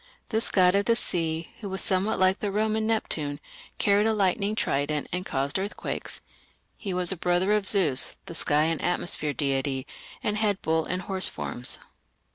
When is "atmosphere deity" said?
8.81-9.85